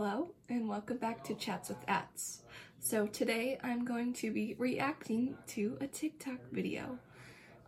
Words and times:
Hello 0.00 0.30
and 0.48 0.68
welcome 0.68 0.98
back 0.98 1.24
to 1.24 1.34
Chats 1.34 1.70
with 1.70 1.78
Ats. 1.88 2.44
So 2.78 3.08
today 3.08 3.58
I'm 3.64 3.84
going 3.84 4.12
to 4.12 4.30
be 4.30 4.54
reacting 4.56 5.36
to 5.48 5.76
a 5.80 5.88
TikTok 5.88 6.38
video. 6.52 7.00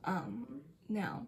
Um, 0.04 0.60
now, 0.88 1.26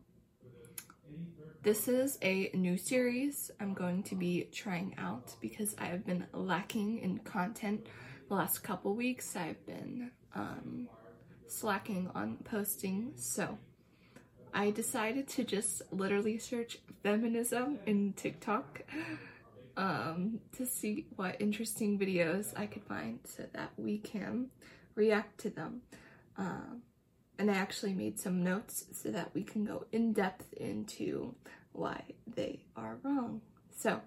this 1.65 1.89
is 1.89 2.19
a 2.23 2.53
new 2.55 2.77
series 2.77 3.51
I'm 3.59 3.75
going 3.75 4.05
to 4.05 4.15
be 4.15 4.47
trying 4.53 4.95
out 4.97 5.35
because 5.41 5.75
I 5.77 5.87
have 5.87 6.07
been 6.07 6.25
lacking 6.33 7.01
in 7.01 7.19
content 7.19 7.89
the 8.29 8.37
last 8.37 8.61
couple 8.61 8.95
weeks. 8.95 9.35
I've 9.35 9.67
been 9.67 10.13
um, 10.37 10.89
slacking 11.49 12.13
on 12.15 12.37
posting, 12.45 13.15
so 13.17 13.59
I 14.55 14.71
decided 14.71 15.27
to 15.31 15.43
just 15.43 15.83
literally 15.91 16.39
search 16.39 16.79
feminism 17.03 17.81
in 17.87 18.13
TikTok 18.13 18.83
um, 19.77 20.41
to 20.57 20.67
see 20.67 21.07
what 21.17 21.41
interesting 21.41 21.99
videos 21.99 22.59
I 22.59 22.67
could 22.67 22.85
find 22.85 23.21
so 23.25 23.45
that 23.53 23.71
we 23.77 23.99
can 23.99 24.49
react 24.95 25.39
to 25.41 25.51
them. 25.51 25.83
Um, 26.37 26.83
and 27.39 27.51
I 27.51 27.55
actually 27.55 27.95
made 27.95 28.19
some 28.21 28.43
notes 28.43 28.85
so 28.93 29.11
that 29.11 29.35
we 29.35 29.43
can 29.43 29.65
go 29.65 29.87
in 29.93 30.13
depth 30.13 30.53
into 30.55 31.35
why 31.73 32.03
they 32.27 32.65
are 32.77 32.99
wrong. 33.03 33.41
So, 33.77 34.01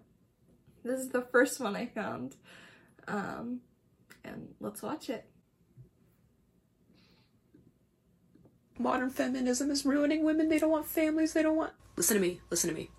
this 0.83 0.99
is 0.99 1.09
the 1.09 1.21
first 1.21 1.59
one 1.59 1.75
I 1.75 1.87
found. 1.87 2.35
Um, 3.07 3.61
and 4.23 4.49
let's 4.59 4.81
watch 4.81 5.09
it. 5.09 5.25
Modern 8.77 9.09
feminism 9.09 9.71
is 9.71 9.85
ruining 9.85 10.23
women. 10.23 10.49
They 10.49 10.59
don't 10.59 10.71
want 10.71 10.85
families. 10.85 11.33
They 11.33 11.43
don't 11.43 11.55
want. 11.55 11.71
Listen 11.95 12.15
to 12.15 12.21
me. 12.21 12.41
Listen 12.49 12.69
to 12.69 12.75
me. 12.75 12.89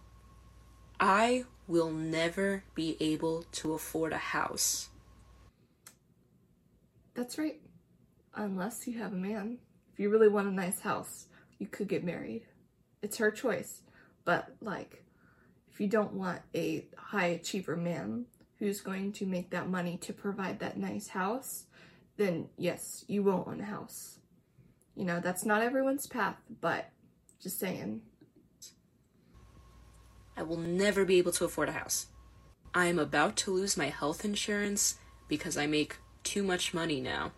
I 0.99 1.45
will 1.67 1.91
never 1.91 2.63
be 2.75 2.97
able 3.01 3.45
to 3.53 3.73
afford 3.75 4.13
a 4.13 4.19
house. 4.19 4.89
That's 7.15 7.39
right. 7.39 7.61
Unless 8.35 8.87
you 8.87 8.99
have 8.99 9.13
a 9.13 9.17
man. 9.17 9.59
If 9.93 10.01
you 10.01 10.11
really 10.11 10.29
want 10.29 10.49
a 10.49 10.53
nice 10.53 10.81
house, 10.81 11.27
you 11.59 11.67
could 11.67 11.89
get 11.89 12.05
married. 12.05 12.43
It's 13.03 13.17
her 13.17 13.31
choice. 13.31 13.81
But, 14.25 14.55
like, 14.61 15.05
if 15.73 15.81
you 15.81 15.89
don't 15.89 16.13
want 16.13 16.43
a 16.55 16.87
high 16.97 17.27
achiever 17.27 17.77
man 17.77 18.27
who's 18.59 18.81
going 18.81 19.13
to 19.13 19.27
make 19.27 19.51
that 19.51 19.69
money 19.69 19.97
to 19.99 20.13
provide 20.13 20.59
that 20.61 20.79
nice 20.79 21.09
house, 21.09 21.65
then 22.17 22.49
yes, 22.57 23.05
you 23.09 23.23
won't 23.23 23.49
own 23.49 23.61
a 23.61 23.65
house. 23.65 24.19
You 24.95 25.05
know, 25.05 25.21
that's 25.21 25.45
not 25.45 25.63
everyone's 25.63 26.07
path, 26.07 26.37
but 26.61 26.91
just 27.41 27.59
saying. 27.59 28.03
I 30.37 30.43
will 30.43 30.59
never 30.59 31.05
be 31.05 31.19
able 31.19 31.33
to 31.33 31.45
afford 31.45 31.69
a 31.69 31.73
house. 31.73 32.07
I 32.75 32.87
am 32.87 32.99
about 32.99 33.37
to 33.37 33.53
lose 33.53 33.77
my 33.77 33.89
health 33.89 34.25
insurance 34.25 34.99
because 35.29 35.57
I 35.57 35.67
make 35.67 35.97
too 36.23 36.43
much 36.43 36.75
money 36.75 37.01
now. 37.01 37.33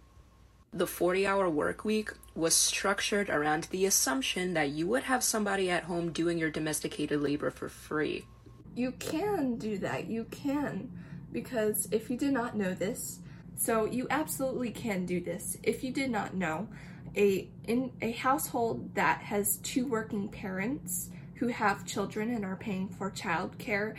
The 0.73 0.87
40 0.87 1.27
hour 1.27 1.49
work 1.49 1.85
week 1.85 2.11
was 2.35 2.55
structured 2.55 3.31
around 3.31 3.65
the 3.65 3.87
assumption 3.87 4.55
that 4.55 4.71
you 4.71 4.87
would 4.87 5.05
have 5.05 5.23
somebody 5.23 5.71
at 5.71 5.85
home 5.85 6.13
doing 6.13 6.39
your 6.39 6.51
domesticated 6.51 7.21
labor 7.21 7.51
for 7.51 7.69
free. 7.69 8.27
You 8.75 8.93
can 8.93 9.57
do 9.57 9.79
that. 9.79 10.09
You 10.09 10.25
can. 10.25 10.91
Because 11.33 11.89
if 11.91 12.11
you 12.11 12.17
did 12.17 12.33
not 12.33 12.57
know 12.57 12.75
this, 12.75 13.21
so 13.57 13.87
you 13.87 14.07
absolutely 14.11 14.71
can 14.71 15.07
do 15.07 15.21
this. 15.21 15.57
If 15.63 15.83
you 15.83 15.93
did 15.93 16.11
not 16.11 16.35
know, 16.35 16.69
a 17.17 17.49
in 17.67 17.91
a 18.01 18.13
household 18.13 18.95
that 18.95 19.21
has 19.21 19.57
two 19.59 19.87
working 19.87 20.29
parents 20.29 21.11
who 21.39 21.49
have 21.49 21.87
children 21.87 22.31
and 22.31 22.45
are 22.45 22.57
paying 22.57 22.89
for 22.89 23.11
childcare 23.11 23.95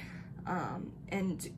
um, 0.45 0.91
and 1.09 1.49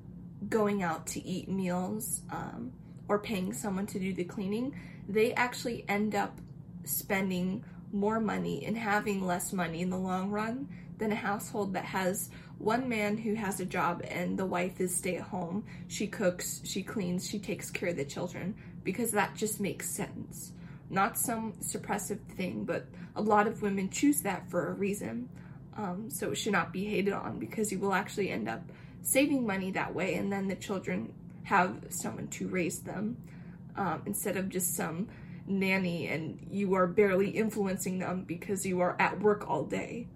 going 0.50 0.84
out 0.84 1.08
to 1.08 1.26
eat 1.26 1.50
meals 1.50 2.22
um, 2.32 2.72
or 3.08 3.20
paying 3.20 3.54
someone 3.54 3.86
to 3.88 4.00
do 4.00 4.14
the 4.14 4.24
cleaning, 4.24 4.76
they 5.08 5.34
actually 5.34 5.86
end 5.88 6.16
up 6.16 6.40
spending 6.84 7.64
more 7.92 8.20
money 8.20 8.66
and 8.66 8.78
having 8.78 9.26
less 9.26 9.52
money 9.52 9.82
in 9.82 9.90
the 9.90 9.98
long 9.98 10.30
run 10.30 10.68
than 10.98 11.12
a 11.12 11.16
household 11.16 11.74
that 11.74 11.86
has 11.86 12.30
one 12.58 12.88
man 12.88 13.18
who 13.18 13.34
has 13.34 13.60
a 13.60 13.66
job 13.66 14.04
and 14.08 14.38
the 14.38 14.46
wife 14.46 14.80
is 14.80 14.96
stay 14.96 15.18
at 15.18 15.24
home. 15.24 15.66
She 15.88 16.08
cooks, 16.08 16.62
she 16.64 16.84
cleans, 16.84 17.28
she 17.28 17.40
takes 17.40 17.72
care 17.72 17.90
of 17.90 17.98
the 17.98 18.06
children 18.06 18.56
because 18.84 19.12
that 19.12 19.36
just 19.36 19.60
makes 19.60 19.90
sense. 19.90 20.54
Not 20.90 21.18
some 21.18 21.54
suppressive 21.54 22.20
thing, 22.36 22.66
but 22.66 22.86
a 23.16 23.22
lot 23.22 23.48
of 23.48 23.62
women 23.62 23.90
choose 23.90 24.22
that 24.22 24.50
for 24.50 24.68
a 24.68 24.74
reason. 24.74 25.30
Um, 25.78 26.10
so 26.10 26.32
it 26.32 26.36
should 26.36 26.52
not 26.52 26.74
be 26.74 26.86
hated 26.86 27.14
on 27.14 27.40
because 27.40 27.72
you 27.72 27.80
will 27.80 27.94
actually 27.94 28.30
end 28.30 28.50
up 28.50 28.62
saving 29.02 29.48
money 29.48 29.72
that 29.72 29.96
way 29.96 30.16
and 30.16 30.32
then 30.32 30.48
the 30.48 30.56
children 30.56 31.14
have 31.44 31.86
someone 31.90 32.28
to 32.28 32.48
raise 32.48 32.80
them 32.80 33.18
um, 33.76 34.02
instead 34.06 34.38
of 34.38 34.50
just 34.50 34.76
some 34.76 35.08
nanny 35.48 36.08
and 36.08 36.46
you 36.50 36.74
are 36.76 36.88
barely 36.88 37.30
influencing 37.30 38.00
them 38.00 38.24
because 38.24 38.66
you 38.66 38.82
are 38.82 38.96
at 39.00 39.20
work 39.20 39.50
all 39.50 39.64
day. 39.64 40.08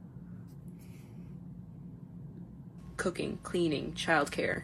Cooking, 2.98 3.40
cleaning, 3.44 3.94
childcare. 3.94 4.64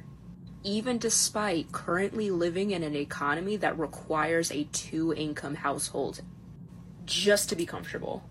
Even 0.63 0.97
despite 0.97 1.71
currently 1.71 2.29
living 2.29 2.71
in 2.71 2.83
an 2.83 2.95
economy 2.95 3.57
that 3.57 3.79
requires 3.79 4.51
a 4.51 4.65
two 4.65 5.13
income 5.13 5.55
household 5.55 6.21
just 7.05 7.49
to 7.49 7.55
be 7.55 7.65
comfortable. 7.65 8.23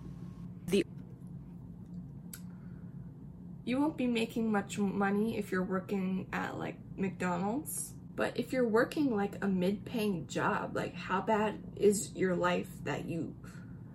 You 3.70 3.80
won't 3.80 3.96
be 3.96 4.08
making 4.08 4.50
much 4.50 4.78
money 4.78 5.38
if 5.38 5.52
you're 5.52 5.62
working 5.62 6.26
at 6.32 6.58
like 6.58 6.74
McDonald's. 6.96 7.94
But 8.16 8.36
if 8.36 8.52
you're 8.52 8.66
working 8.66 9.14
like 9.14 9.42
a 9.42 9.46
mid 9.46 9.84
paying 9.84 10.26
job, 10.26 10.74
like 10.74 10.94
how 10.94 11.20
bad 11.20 11.62
is 11.76 12.10
your 12.16 12.34
life 12.34 12.66
that 12.82 13.04
you. 13.04 13.32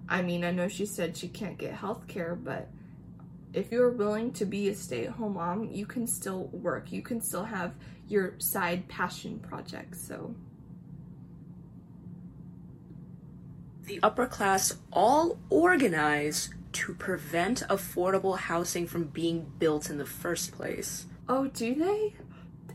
I 0.08 0.22
mean, 0.22 0.46
I 0.46 0.52
know 0.52 0.70
she 0.70 0.86
said 0.86 1.18
she 1.18 1.28
can't 1.28 1.58
get 1.58 1.74
health 1.74 2.08
care, 2.08 2.36
but 2.36 2.70
if 3.54 3.70
you're 3.70 3.92
willing 3.92 4.32
to 4.34 4.46
be 4.46 4.70
a 4.70 4.76
stay 4.76 5.08
at 5.08 5.12
home 5.12 5.34
mom, 5.34 5.66
you 5.66 5.86
can 5.86 6.08
still 6.08 6.46
work. 6.54 6.94
You 6.94 7.02
can 7.02 7.20
still 7.20 7.44
have 7.44 7.74
your 8.08 8.40
side 8.40 8.88
passion 8.88 9.40
projects. 9.40 10.08
So. 10.08 10.36
The 13.84 14.00
upper 14.02 14.26
class 14.26 14.78
all 14.94 15.38
organize 15.50 16.50
to 16.76 16.94
prevent 16.94 17.62
affordable 17.70 18.38
housing 18.38 18.86
from 18.86 19.06
being 19.06 19.50
built 19.60 19.90
in 19.90 19.98
the 19.98 20.06
first 20.06 20.52
place. 20.52 21.06
Oh, 21.30 21.48
do 21.48 21.74
they? 21.74 22.16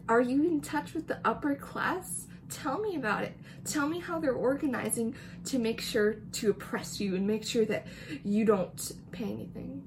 Are 0.09 0.22
you 0.22 0.43
in 0.43 0.62
touch 0.62 0.94
with 0.94 1.06
the 1.06 1.21
upper 1.22 1.55
class? 1.55 2.27
Tell 2.49 2.81
me 2.81 2.97
about 2.97 3.25
it. 3.25 3.37
Tell 3.65 3.87
me 3.87 4.00
how 4.00 4.19
they're 4.19 4.33
organizing 4.33 5.15
to 5.44 5.59
make 5.59 5.83
sure 5.83 6.15
to 6.33 6.50
oppress 6.50 6.99
you 6.99 7.15
and 7.15 7.27
make 7.27 7.44
sure 7.44 7.66
that 7.66 7.87
you 8.25 8.47
don't 8.47 8.93
pay 9.12 9.25
anything. 9.25 9.87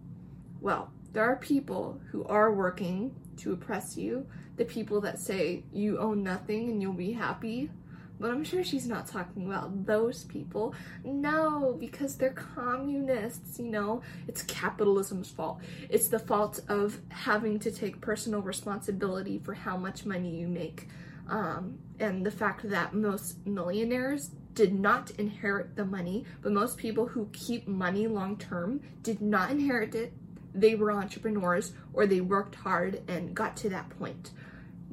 Well, 0.61 0.91
there 1.11 1.25
are 1.25 1.37
people 1.37 1.99
who 2.11 2.23
are 2.25 2.53
working 2.53 3.15
to 3.37 3.51
oppress 3.51 3.97
you. 3.97 4.27
The 4.57 4.65
people 4.65 5.01
that 5.01 5.17
say 5.19 5.63
you 5.73 5.97
own 5.97 6.21
nothing 6.21 6.69
and 6.69 6.81
you'll 6.81 6.93
be 6.93 7.13
happy 7.13 7.71
but 8.19 8.31
I'm 8.31 8.43
sure 8.43 8.63
she's 8.63 8.87
not 8.87 9.07
talking 9.07 9.45
about 9.47 9.85
those 9.85 10.23
people. 10.25 10.73
No, 11.03 11.75
because 11.79 12.15
they're 12.15 12.31
communists, 12.31 13.59
you 13.59 13.67
know? 13.67 14.01
It's 14.27 14.43
capitalism's 14.43 15.29
fault. 15.29 15.59
It's 15.89 16.07
the 16.07 16.19
fault 16.19 16.59
of 16.69 16.99
having 17.09 17.59
to 17.59 17.71
take 17.71 18.01
personal 18.01 18.41
responsibility 18.41 19.39
for 19.39 19.53
how 19.53 19.77
much 19.77 20.05
money 20.05 20.35
you 20.35 20.47
make. 20.47 20.87
Um, 21.27 21.79
and 21.99 22.25
the 22.25 22.31
fact 22.31 22.69
that 22.69 22.93
most 22.93 23.45
millionaires 23.45 24.31
did 24.53 24.73
not 24.73 25.11
inherit 25.11 25.75
the 25.75 25.85
money, 25.85 26.25
but 26.41 26.51
most 26.51 26.77
people 26.77 27.07
who 27.07 27.29
keep 27.33 27.67
money 27.67 28.07
long 28.07 28.37
term 28.37 28.81
did 29.01 29.21
not 29.21 29.51
inherit 29.51 29.95
it. 29.95 30.13
They 30.53 30.75
were 30.75 30.91
entrepreneurs 30.91 31.73
or 31.93 32.05
they 32.05 32.21
worked 32.21 32.55
hard 32.55 33.01
and 33.07 33.33
got 33.33 33.57
to 33.57 33.69
that 33.69 33.89
point. 33.97 34.31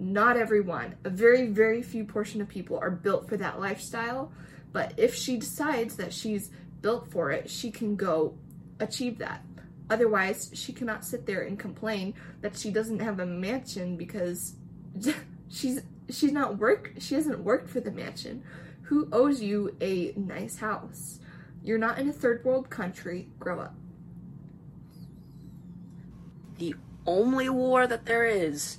Not 0.00 0.38
everyone, 0.38 0.94
a 1.04 1.10
very, 1.10 1.48
very 1.48 1.82
few 1.82 2.04
portion 2.04 2.40
of 2.40 2.48
people 2.48 2.78
are 2.78 2.90
built 2.90 3.28
for 3.28 3.36
that 3.36 3.60
lifestyle. 3.60 4.32
But 4.72 4.94
if 4.96 5.14
she 5.14 5.36
decides 5.36 5.96
that 5.96 6.14
she's 6.14 6.50
built 6.80 7.10
for 7.10 7.30
it, 7.30 7.50
she 7.50 7.70
can 7.70 7.96
go 7.96 8.34
achieve 8.80 9.18
that. 9.18 9.44
Otherwise, 9.90 10.52
she 10.54 10.72
cannot 10.72 11.04
sit 11.04 11.26
there 11.26 11.42
and 11.42 11.58
complain 11.58 12.14
that 12.40 12.56
she 12.56 12.70
doesn't 12.70 13.00
have 13.00 13.20
a 13.20 13.26
mansion 13.26 13.98
because 13.98 14.54
she's 15.48 15.82
she's 16.08 16.32
not 16.32 16.58
work 16.58 16.92
she 16.98 17.14
hasn't 17.14 17.40
worked 17.40 17.68
for 17.68 17.80
the 17.80 17.90
mansion. 17.90 18.42
Who 18.84 19.06
owes 19.12 19.42
you 19.42 19.76
a 19.82 20.14
nice 20.16 20.56
house? 20.56 21.18
You're 21.62 21.78
not 21.78 21.98
in 21.98 22.08
a 22.08 22.12
third 22.12 22.42
world 22.42 22.70
country. 22.70 23.28
Grow 23.38 23.60
up. 23.60 23.74
The 26.56 26.74
only 27.06 27.50
war 27.50 27.86
that 27.86 28.06
there 28.06 28.24
is 28.24 28.78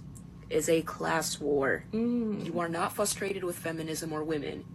is 0.51 0.69
a 0.69 0.81
class 0.81 1.39
war. 1.39 1.83
Mm. 1.93 2.45
You 2.45 2.59
are 2.59 2.69
not 2.69 2.93
frustrated 2.93 3.43
with 3.43 3.57
feminism 3.57 4.11
or 4.13 4.23
women. 4.23 4.65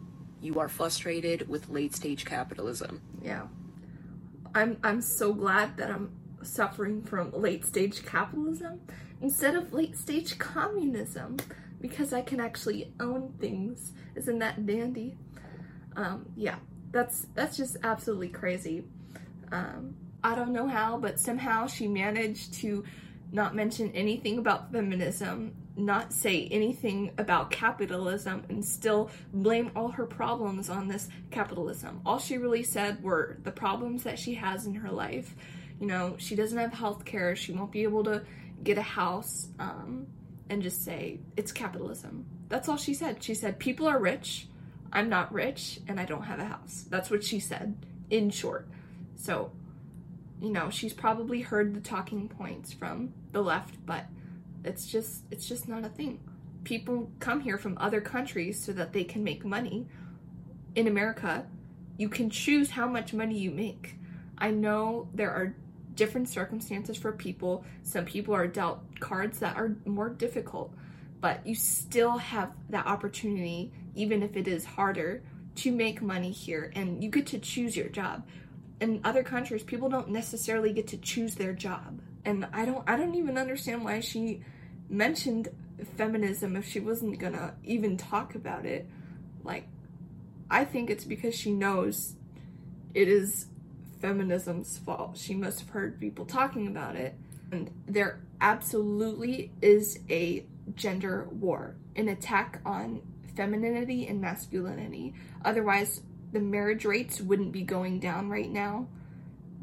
You 0.41 0.59
are 0.61 0.69
frustrated 0.69 1.49
with 1.49 1.69
late 1.69 1.95
stage 1.95 2.25
capitalism. 2.25 3.01
Yeah. 3.23 3.47
I'm 4.55 4.79
I'm 4.83 5.01
so 5.03 5.33
glad 5.35 5.77
that 5.77 5.91
I'm 5.91 6.11
suffering 6.43 7.03
from 7.03 7.33
late 7.33 7.65
stage 7.65 8.05
capitalism 8.05 8.81
instead 9.21 9.55
of 9.55 9.73
late 9.73 9.97
stage 9.97 10.39
communism. 10.39 11.37
because 11.81 12.13
I 12.13 12.23
can 12.23 12.41
actually 12.41 12.93
own 13.01 13.35
things. 13.41 13.93
Isn't 14.15 14.39
that 14.39 14.67
dandy? 14.67 15.17
Um, 15.97 16.27
yeah, 16.37 16.57
that's 16.91 17.27
that's 17.35 17.57
just 17.57 17.77
absolutely 17.83 18.29
crazy. 18.29 18.85
Um, 19.53 19.95
I 20.23 20.35
don't 20.35 20.53
know 20.53 20.69
how, 20.69 20.99
but 20.99 21.21
somehow 21.21 21.67
she 21.67 21.87
managed 21.87 22.55
to 22.55 22.85
not 23.37 23.55
mention 23.55 23.93
anything 23.93 24.39
about 24.39 24.73
feminism, 24.73 25.55
not 25.77 26.11
say 26.11 26.49
anything 26.51 27.11
about 27.19 27.51
capitalism, 27.51 28.43
and 28.49 28.65
still 28.65 29.11
blame 29.31 29.71
all 29.77 29.89
her 29.89 30.07
problems 30.07 30.71
on 30.71 30.89
this 30.89 31.11
capitalism. 31.31 32.01
All 32.07 32.19
she 32.19 32.39
really 32.39 32.63
said 32.63 33.03
were 33.03 33.37
the 33.43 33.53
problems 33.53 34.05
that 34.05 34.19
she 34.19 34.35
has 34.37 34.65
in 34.65 34.77
her 34.77 34.91
life. 34.91 35.37
You 35.79 35.87
know, 35.87 36.17
she 36.17 36.35
doesn't 36.35 36.57
have 36.57 36.73
health 36.73 37.05
care, 37.05 37.37
she 37.37 37.53
won't 37.53 37.71
be 37.71 37.83
able 37.83 38.05
to 38.05 38.23
get 38.65 38.79
a 38.79 38.83
house, 38.83 39.49
um, 39.59 40.07
and 40.49 40.63
just 40.63 40.83
say 40.83 41.21
it's 41.37 41.53
capitalism. 41.53 42.25
That's 42.49 42.71
all 42.71 42.79
she 42.79 42.95
said. 42.95 43.23
She 43.23 43.35
said, 43.35 43.59
People 43.59 43.87
are 43.87 43.99
rich, 43.99 44.49
I'm 44.91 45.11
not 45.11 45.31
rich, 45.31 45.81
and 45.87 46.01
I 46.01 46.07
don't 46.07 46.23
have 46.23 46.39
a 46.39 46.47
house. 46.47 46.87
That's 46.89 47.11
what 47.11 47.23
she 47.23 47.39
said, 47.39 47.77
in 48.09 48.31
short. 48.31 48.67
So, 49.15 49.53
you 50.41 50.51
know, 50.51 50.71
she's 50.71 50.93
probably 50.93 51.41
heard 51.41 51.75
the 51.75 51.81
talking 51.81 52.29
points 52.29 52.73
from 52.73 53.13
the 53.37 53.43
left, 53.43 53.75
but 53.85 54.07
it's 54.65 54.87
just 54.87 55.25
it's 55.31 55.47
just 55.47 55.69
not 55.69 55.85
a 55.85 55.91
thing. 55.91 56.21
People 56.65 57.11
come 57.21 57.41
here 57.41 57.59
from 57.59 57.77
other 57.79 58.01
countries 58.01 58.59
so 58.59 58.73
that 58.73 58.95
they 58.95 59.05
can 59.05 59.23
make 59.23 59.45
money. 59.45 59.87
In 60.75 60.87
America, 60.87 61.45
you 61.99 62.09
can 62.09 62.31
choose 62.31 62.71
how 62.71 62.89
much 62.89 63.13
money 63.13 63.39
you 63.39 63.51
make. 63.51 63.97
I 64.39 64.53
know 64.53 65.09
there 65.13 65.31
are 65.31 65.55
different 65.95 66.31
circumstances 66.31 66.97
for 66.97 67.13
people. 67.13 67.65
Some 67.83 68.07
people 68.07 68.35
are 68.35 68.47
dealt 68.47 68.81
cards 69.01 69.39
that 69.41 69.57
are 69.57 69.77
more 69.85 70.09
difficult, 70.09 70.75
but 71.21 71.47
you 71.47 71.55
still 71.55 72.17
have 72.17 72.53
that 72.71 72.87
opportunity, 72.87 73.71
even 73.95 74.23
if 74.23 74.35
it 74.35 74.49
is 74.49 74.65
harder, 74.65 75.23
to 75.57 75.73
make 75.73 76.01
money 76.01 76.31
here 76.31 76.73
and 76.75 77.05
you 77.05 77.11
get 77.11 77.27
to 77.27 77.39
choose 77.39 77.77
your 77.77 77.89
job 77.89 78.27
in 78.81 79.01
other 79.05 79.23
countries 79.23 79.63
people 79.63 79.89
don't 79.89 80.11
necessarily 80.11 80.71
get 80.71 80.87
to 80.87 80.99
choose 80.99 81.35
their 81.35 81.55
job 81.55 81.99
and 82.27 82.47
i 82.53 82.67
don't 82.67 82.85
i 82.87 82.97
don't 82.97 83.15
even 83.15 83.39
understand 83.39 83.83
why 83.83 84.01
she 84.01 84.43
mentioned 84.91 85.49
feminism 85.97 86.57
if 86.57 86.67
she 86.67 86.81
wasn't 86.81 87.19
gonna 87.19 87.55
even 87.65 87.97
talk 87.97 88.35
about 88.35 88.65
it. 88.65 88.87
Like 89.43 89.67
i 90.51 90.65
think 90.65 90.91
it's 90.91 91.05
because 91.05 91.35
she 91.35 91.53
knows 91.53 92.15
it 92.95 93.09
is 93.09 93.47
feminism's 94.01 94.79
fault. 94.79 95.17
She 95.17 95.35
must 95.35 95.61
have 95.61 95.71
heard 95.71 96.01
people 96.01 96.25
talking 96.25 96.67
about 96.67 96.97
it. 96.97 97.15
And 97.51 97.71
there 97.87 98.21
absolutely 98.41 99.53
is 99.63 100.01
a 100.11 100.45
gender 100.75 101.29
war 101.31 101.77
an 101.95 102.09
attack 102.09 102.61
on 102.65 103.01
femininity 103.37 104.07
and 104.07 104.21
masculinity. 104.21 105.15
Otherwise 105.45 106.03
the 106.33 106.41
marriage 106.41 106.85
rates 106.85 107.21
wouldn't 107.21 107.53
be 107.53 107.63
going 107.63 108.01
down 108.01 108.29
right 108.29 108.51
now. 108.51 108.89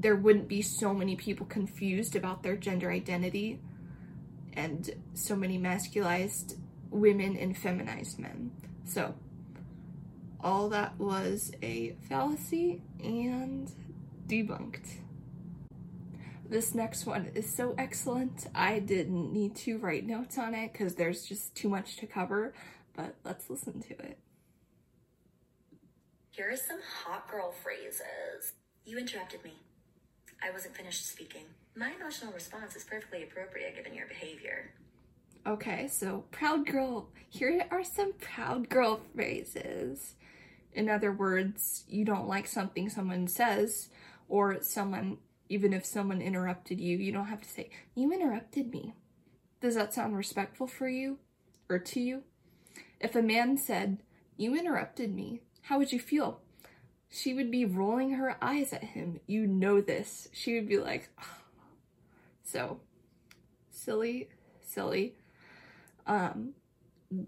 There 0.04 0.18
wouldn't 0.18 0.50
be 0.50 0.62
so 0.62 0.94
many 0.94 1.16
people 1.16 1.46
confused 1.46 2.18
about 2.18 2.44
their 2.44 2.58
gender 2.58 2.92
identity 2.92 3.62
and 4.52 4.90
so 5.14 5.34
many 5.34 5.58
masculized 5.58 6.58
women 6.92 7.38
and 7.38 7.58
feminized 7.58 8.20
men. 8.20 8.52
So, 8.84 9.16
all 10.42 10.68
that 10.70 11.00
was 11.00 11.54
a 11.64 11.96
fallacy 12.10 12.82
and 13.02 13.72
debunked. 14.28 14.98
This 16.50 16.76
next 16.76 17.06
one 17.06 17.32
is 17.34 17.56
so 17.56 17.74
excellent. 17.78 18.48
I 18.54 18.80
didn't 18.80 19.32
need 19.32 19.56
to 19.56 19.78
write 19.78 20.06
notes 20.06 20.38
on 20.38 20.54
it 20.54 20.74
because 20.74 20.96
there's 20.96 21.24
just 21.24 21.56
too 21.56 21.70
much 21.70 21.96
to 21.98 22.08
cover, 22.08 22.54
but 22.94 23.16
let's 23.24 23.50
listen 23.50 23.82
to 23.84 23.94
it. 23.94 24.20
Here 26.32 26.52
are 26.52 26.58
some 26.58 26.80
hot 27.06 27.32
girl 27.32 27.54
phrases. 27.64 28.52
You 28.84 28.98
interrupted 28.98 29.46
me. 29.46 29.54
I 30.44 30.52
wasn't 30.52 30.76
finished 30.76 31.08
speaking. 31.08 31.46
My 31.76 31.92
emotional 32.00 32.34
response 32.34 32.76
is 32.76 32.84
perfectly 32.84 33.24
appropriate 33.24 33.76
given 33.76 33.94
your 33.94 34.08
behavior. 34.08 34.72
Okay, 35.48 35.88
so 35.88 36.26
proud 36.32 36.66
girl. 36.66 37.10
Here 37.30 37.66
are 37.72 37.84
some 37.84 38.14
proud 38.14 38.70
girl 38.70 39.02
phrases. 39.16 40.16
In 40.74 40.90
other 40.90 41.12
words, 41.12 41.86
you 41.88 42.04
don't 42.04 42.28
like 42.28 42.48
something 42.48 42.90
someone 42.90 43.28
says, 43.28 43.90
or 44.28 44.62
someone, 44.62 45.18
even 45.50 45.74
if 45.74 45.86
someone 45.86 46.22
interrupted 46.22 46.80
you, 46.80 46.98
you 46.98 47.12
don't 47.12 47.28
have 47.28 47.42
to 47.42 47.50
say, 47.50 47.70
You 47.96 48.12
interrupted 48.12 48.72
me. 48.72 48.96
Does 49.62 49.76
that 49.76 49.94
sound 49.94 50.16
respectful 50.18 50.68
for 50.68 50.90
you 50.90 51.20
or 51.70 51.80
to 51.80 52.00
you? 52.00 52.24
If 53.00 53.16
a 53.16 53.22
man 53.22 53.58
said, 53.58 54.00
You 54.38 54.56
interrupted 54.56 55.14
me, 55.14 55.42
how 55.64 55.78
would 55.78 55.92
you 55.92 56.00
feel? 56.00 56.42
She 57.16 57.36
would 57.36 57.52
be 57.52 57.64
rolling 57.64 58.14
her 58.14 58.36
eyes 58.42 58.74
at 58.74 58.84
him. 58.84 59.20
You 59.28 59.46
know 59.46 59.82
this. 59.82 60.28
She 60.34 60.56
would 60.56 60.68
be 60.68 60.80
like, 60.80 61.10
oh. 61.22 61.28
so 62.44 62.80
silly, 63.70 64.30
silly. 64.62 65.14
Um, 66.08 66.54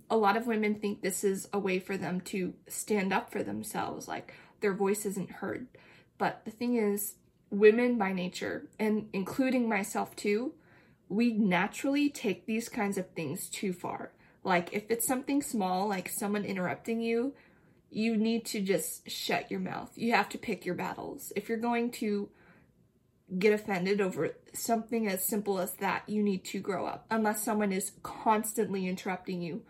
a 0.09 0.17
lot 0.17 0.37
of 0.37 0.47
women 0.47 0.73
think 0.73 1.01
this 1.01 1.23
is 1.23 1.47
a 1.53 1.59
way 1.59 1.77
for 1.77 1.97
them 1.97 2.19
to 2.21 2.55
stand 2.67 3.13
up 3.13 3.31
for 3.31 3.43
themselves, 3.43 4.07
like 4.07 4.33
their 4.59 4.73
voice 4.73 5.05
isn't 5.05 5.29
heard. 5.29 5.67
But 6.17 6.41
the 6.45 6.51
thing 6.51 6.77
is, 6.77 7.13
women 7.51 7.99
by 7.99 8.11
nature, 8.11 8.67
and 8.79 9.07
including 9.13 9.69
myself 9.69 10.15
too, 10.15 10.53
we 11.09 11.31
naturally 11.31 12.09
take 12.09 12.47
these 12.47 12.69
kinds 12.69 12.97
of 12.97 13.11
things 13.11 13.49
too 13.49 13.71
far. 13.71 14.13
Like 14.43 14.73
if 14.73 14.89
it's 14.89 15.05
something 15.05 15.43
small, 15.43 15.88
like 15.88 16.09
someone 16.09 16.43
interrupting 16.43 17.01
you, 17.01 17.35
you 17.95 18.18
need 18.18 18.45
to 18.45 18.59
just 18.59 19.09
shut 19.09 19.50
your 19.50 19.62
mouth. 19.62 19.89
You 19.95 20.12
have 20.12 20.27
to 20.30 20.38
pick 20.38 20.65
your 20.65 20.75
battles. 20.75 21.31
If 21.33 21.47
you're 21.47 21.57
going 21.57 21.92
to 21.92 22.30
get 23.39 23.53
offended 23.53 24.01
over 24.01 24.36
something 24.53 25.07
as 25.07 25.25
simple 25.25 25.59
as 25.59 25.74
that, 25.75 26.03
you 26.06 26.21
need 26.21 26.44
to 26.45 26.59
grow 26.59 26.86
up. 26.86 27.06
Unless 27.09 27.45
someone 27.45 27.71
is 27.71 27.94
constantly 28.03 28.86
interrupting 28.86 29.42
you, 29.42 29.62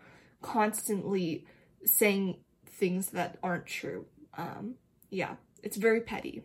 constantly 0.42 1.46
saying 1.84 2.38
things 2.68 3.10
that 3.10 3.38
aren't 3.44 3.66
true. 3.66 4.06
Um, 4.36 4.74
yeah, 5.08 5.36
it's 5.62 5.76
very 5.76 6.00
petty. 6.00 6.42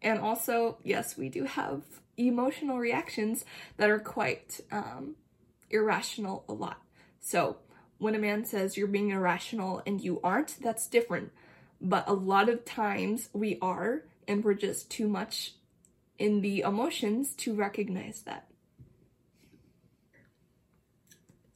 And 0.00 0.20
also, 0.20 0.78
yes, 0.84 1.16
we 1.16 1.28
do 1.28 1.46
have 1.46 1.82
emotional 2.16 2.78
reactions 2.78 3.44
that 3.76 3.90
are 3.90 3.98
quite 3.98 4.60
um, 4.70 5.16
irrational 5.68 6.44
a 6.48 6.52
lot. 6.52 6.80
So, 7.18 7.56
when 8.04 8.14
a 8.14 8.18
man 8.18 8.44
says 8.44 8.76
you're 8.76 8.86
being 8.86 9.12
irrational 9.12 9.82
and 9.86 9.98
you 9.98 10.20
aren't, 10.22 10.60
that's 10.60 10.86
different. 10.86 11.32
But 11.80 12.06
a 12.06 12.12
lot 12.12 12.50
of 12.50 12.66
times 12.66 13.30
we 13.32 13.56
are, 13.62 14.02
and 14.28 14.44
we're 14.44 14.52
just 14.52 14.90
too 14.90 15.08
much 15.08 15.54
in 16.18 16.42
the 16.42 16.60
emotions 16.60 17.34
to 17.36 17.54
recognize 17.54 18.20
that. 18.26 18.46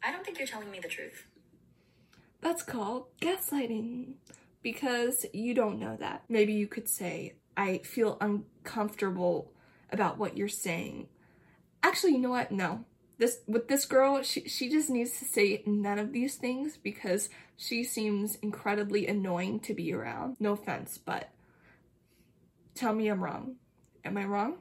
I 0.02 0.10
don't 0.10 0.24
think 0.24 0.38
you're 0.38 0.48
telling 0.48 0.70
me 0.70 0.80
the 0.80 0.88
truth. 0.88 1.26
That's 2.40 2.62
called 2.62 3.08
gaslighting 3.20 4.14
because 4.62 5.26
you 5.34 5.52
don't 5.52 5.78
know 5.78 5.98
that. 6.00 6.22
Maybe 6.30 6.54
you 6.54 6.66
could 6.66 6.88
say, 6.88 7.34
I 7.58 7.82
feel 7.84 8.16
uncomfortable 8.22 9.52
about 9.92 10.16
what 10.16 10.38
you're 10.38 10.48
saying. 10.48 11.08
Actually, 11.82 12.12
you 12.12 12.20
know 12.20 12.30
what? 12.30 12.50
No, 12.50 12.86
this 13.18 13.40
with 13.46 13.68
this 13.68 13.84
girl, 13.84 14.22
she 14.22 14.48
she 14.48 14.68
just 14.68 14.88
needs 14.88 15.18
to 15.18 15.24
say 15.24 15.62
none 15.66 15.98
of 15.98 16.12
these 16.12 16.36
things 16.36 16.76
because 16.76 17.28
she 17.56 17.82
seems 17.82 18.36
incredibly 18.36 19.06
annoying 19.06 19.60
to 19.60 19.74
be 19.74 19.92
around. 19.92 20.36
No 20.38 20.52
offense, 20.52 20.98
but 20.98 21.28
tell 22.74 22.94
me 22.94 23.08
I'm 23.08 23.22
wrong. 23.22 23.56
Am 24.04 24.16
I 24.16 24.24
wrong? 24.24 24.58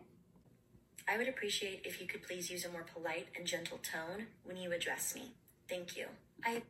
I 1.07 1.17
would 1.17 1.29
appreciate 1.29 1.83
if 1.85 2.01
you 2.01 2.07
could 2.07 2.23
please 2.23 2.49
use 2.49 2.65
a 2.65 2.71
more 2.71 2.85
polite 2.93 3.27
and 3.37 3.45
gentle 3.45 3.77
tone 3.77 4.27
when 4.43 4.57
you 4.57 4.73
address 4.73 5.15
me. 5.15 5.33
Thank 5.69 5.95
you. 5.95 6.07
I 6.43 6.63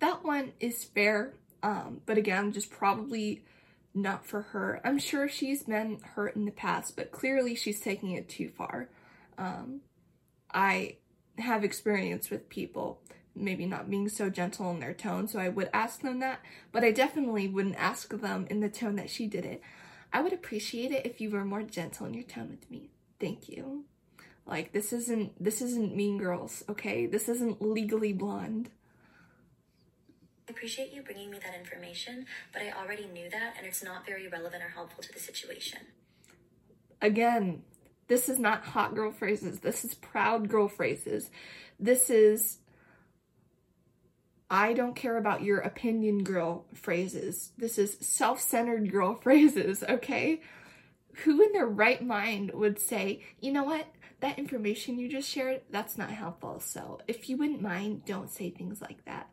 That 0.00 0.24
one 0.24 0.52
is 0.60 0.84
fair, 0.84 1.32
um, 1.62 2.00
but 2.04 2.18
again, 2.18 2.52
just 2.52 2.70
probably 2.70 3.44
not 3.94 4.26
for 4.26 4.42
her. 4.42 4.80
I'm 4.84 4.98
sure 4.98 5.28
she's 5.28 5.62
been 5.62 6.00
hurt 6.14 6.34
in 6.34 6.44
the 6.44 6.50
past, 6.50 6.96
but 6.96 7.12
clearly 7.12 7.54
she's 7.54 7.80
taking 7.80 8.12
it 8.12 8.28
too 8.28 8.48
far. 8.48 8.88
Um, 9.38 9.80
I 10.52 10.96
have 11.38 11.64
experience 11.64 12.30
with 12.30 12.48
people 12.48 13.00
maybe 13.34 13.66
not 13.66 13.88
being 13.88 14.08
so 14.08 14.28
gentle 14.28 14.70
in 14.70 14.80
their 14.80 14.92
tone, 14.92 15.26
so 15.26 15.38
I 15.38 15.48
would 15.48 15.70
ask 15.72 16.02
them 16.02 16.20
that, 16.20 16.40
but 16.70 16.84
I 16.84 16.92
definitely 16.92 17.48
wouldn't 17.48 17.76
ask 17.76 18.10
them 18.10 18.46
in 18.50 18.60
the 18.60 18.68
tone 18.68 18.96
that 18.96 19.10
she 19.10 19.26
did 19.26 19.44
it. 19.44 19.62
I 20.12 20.20
would 20.20 20.32
appreciate 20.32 20.92
it 20.92 21.06
if 21.06 21.20
you 21.20 21.30
were 21.30 21.44
more 21.44 21.62
gentle 21.62 22.06
in 22.06 22.14
your 22.14 22.24
tone 22.24 22.50
with 22.50 22.70
me. 22.70 22.90
Thank 23.18 23.48
you. 23.48 23.84
Like 24.44 24.72
this 24.72 24.92
isn't 24.92 25.42
this 25.42 25.62
isn't 25.62 25.96
Mean 25.96 26.18
Girls, 26.18 26.64
okay? 26.68 27.06
This 27.06 27.28
isn't 27.28 27.62
Legally 27.62 28.12
Blonde. 28.12 28.70
I 30.48 30.50
appreciate 30.50 30.92
you 30.92 31.02
bringing 31.02 31.30
me 31.30 31.38
that 31.38 31.54
information, 31.58 32.26
but 32.52 32.60
I 32.60 32.72
already 32.72 33.06
knew 33.06 33.30
that 33.30 33.54
and 33.56 33.66
it's 33.66 33.82
not 33.82 34.04
very 34.04 34.28
relevant 34.28 34.62
or 34.62 34.70
helpful 34.70 35.02
to 35.02 35.12
the 35.12 35.20
situation. 35.20 35.78
Again, 37.00 37.62
this 38.12 38.28
is 38.28 38.38
not 38.38 38.62
hot 38.62 38.94
girl 38.94 39.10
phrases. 39.10 39.60
This 39.60 39.86
is 39.86 39.94
proud 39.94 40.50
girl 40.50 40.68
phrases. 40.68 41.30
This 41.80 42.10
is 42.10 42.58
I 44.50 44.74
don't 44.74 44.94
care 44.94 45.16
about 45.16 45.42
your 45.42 45.60
opinion 45.60 46.22
girl 46.22 46.66
phrases. 46.74 47.52
This 47.56 47.78
is 47.78 47.96
self 48.02 48.38
centered 48.38 48.92
girl 48.92 49.14
phrases, 49.22 49.82
okay? 49.82 50.42
Who 51.24 51.40
in 51.40 51.52
their 51.52 51.66
right 51.66 52.04
mind 52.04 52.50
would 52.52 52.78
say, 52.78 53.22
you 53.40 53.50
know 53.50 53.64
what? 53.64 53.86
That 54.20 54.38
information 54.38 54.98
you 54.98 55.08
just 55.08 55.30
shared, 55.30 55.62
that's 55.70 55.96
not 55.96 56.10
helpful. 56.10 56.60
So 56.60 57.00
if 57.08 57.30
you 57.30 57.38
wouldn't 57.38 57.62
mind, 57.62 58.04
don't 58.04 58.30
say 58.30 58.50
things 58.50 58.82
like 58.82 59.06
that. 59.06 59.30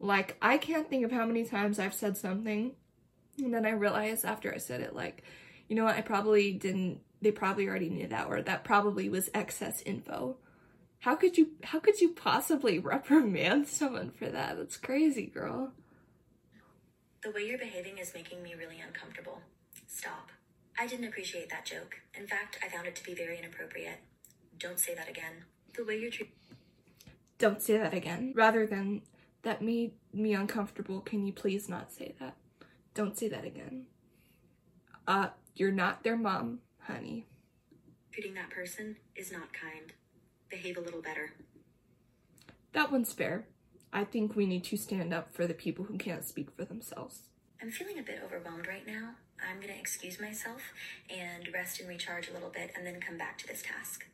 Like, 0.00 0.38
I 0.40 0.56
can't 0.56 0.88
think 0.88 1.04
of 1.04 1.12
how 1.12 1.26
many 1.26 1.44
times 1.44 1.78
I've 1.78 1.92
said 1.92 2.16
something 2.16 2.72
and 3.36 3.52
then 3.52 3.66
I 3.66 3.72
realized 3.72 4.24
after 4.24 4.50
I 4.50 4.56
said 4.56 4.80
it, 4.80 4.94
like, 4.94 5.24
you 5.68 5.76
know 5.76 5.84
what, 5.84 5.96
I 5.96 6.00
probably 6.00 6.54
didn't, 6.54 7.00
they 7.20 7.32
probably 7.32 7.68
already 7.68 7.90
knew 7.90 8.06
that, 8.08 8.26
or 8.28 8.42
that 8.42 8.64
probably 8.64 9.08
was 9.08 9.30
excess 9.34 9.82
info. 9.82 10.36
How 11.00 11.14
could 11.14 11.38
you, 11.38 11.50
how 11.64 11.80
could 11.80 12.00
you 12.00 12.10
possibly 12.10 12.78
reprimand 12.78 13.68
someone 13.68 14.10
for 14.10 14.26
that? 14.26 14.56
That's 14.56 14.76
crazy, 14.76 15.26
girl. 15.26 15.72
The 17.22 17.30
way 17.30 17.46
you're 17.46 17.58
behaving 17.58 17.98
is 17.98 18.14
making 18.14 18.42
me 18.42 18.54
really 18.54 18.80
uncomfortable. 18.80 19.40
Stop. 19.86 20.30
I 20.78 20.86
didn't 20.86 21.08
appreciate 21.08 21.50
that 21.50 21.64
joke. 21.64 21.96
In 22.14 22.26
fact, 22.26 22.58
I 22.64 22.68
found 22.68 22.86
it 22.86 22.94
to 22.96 23.04
be 23.04 23.14
very 23.14 23.38
inappropriate. 23.38 23.98
Don't 24.58 24.78
say 24.78 24.94
that 24.94 25.08
again. 25.08 25.44
The 25.76 25.84
way 25.84 25.98
you're 25.98 26.10
treating. 26.10 26.34
Don't 27.38 27.60
say 27.60 27.78
that 27.78 27.94
again. 27.94 28.32
Rather 28.36 28.66
than, 28.66 29.02
that 29.42 29.62
made 29.62 29.92
me 30.12 30.34
uncomfortable, 30.34 31.00
can 31.00 31.26
you 31.26 31.32
please 31.32 31.68
not 31.68 31.92
say 31.92 32.14
that? 32.20 32.36
Don't 32.94 33.18
say 33.18 33.28
that 33.28 33.44
again. 33.44 33.86
Uh, 35.06 35.28
you're 35.54 35.72
not 35.72 36.02
their 36.02 36.16
mom, 36.16 36.60
honey. 36.88 37.26
Treating 38.12 38.34
that 38.34 38.50
person 38.50 38.96
is 39.14 39.30
not 39.30 39.52
kind. 39.52 39.92
Behave 40.50 40.76
a 40.76 40.80
little 40.80 41.02
better. 41.02 41.34
That 42.72 42.90
one's 42.90 43.12
fair. 43.12 43.46
I 43.92 44.04
think 44.04 44.34
we 44.34 44.46
need 44.46 44.64
to 44.64 44.76
stand 44.76 45.14
up 45.14 45.32
for 45.32 45.46
the 45.46 45.54
people 45.54 45.84
who 45.84 45.96
can't 45.96 46.24
speak 46.24 46.50
for 46.50 46.64
themselves. 46.64 47.28
I'm 47.62 47.70
feeling 47.70 47.98
a 47.98 48.02
bit 48.02 48.20
overwhelmed 48.24 48.66
right 48.66 48.86
now. 48.86 49.10
I'm 49.48 49.60
gonna 49.60 49.78
excuse 49.78 50.20
myself 50.20 50.60
and 51.08 51.48
rest 51.54 51.80
and 51.80 51.88
recharge 51.88 52.28
a 52.28 52.32
little 52.32 52.50
bit 52.50 52.72
and 52.76 52.86
then 52.86 53.00
come 53.00 53.16
back 53.16 53.38
to 53.38 53.46
this 53.46 53.62
task. 53.62 54.06